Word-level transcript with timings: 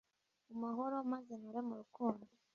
mu 0.47 0.55
mahoro, 0.63 0.95
maze 1.11 1.31
nture 1.39 1.59
mu 1.67 1.73
rukundo 1.81 2.25